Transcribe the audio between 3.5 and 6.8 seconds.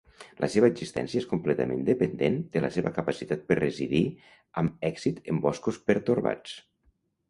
per residir amb èxit en boscos pertorbats.